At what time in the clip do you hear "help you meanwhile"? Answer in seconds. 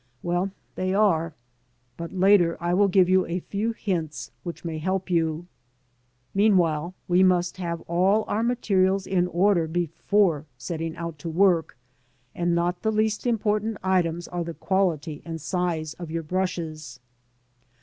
4.79-6.95